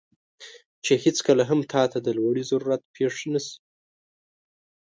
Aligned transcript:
چې 0.85 0.93
هیڅکله 1.03 1.43
هم 1.49 1.59
تاته 1.73 1.97
د 2.03 2.07
لوړې 2.17 2.43
ضرورت 2.51 2.81
پېښ 2.95 3.15
نه 3.33 3.39
شي، 3.45 3.57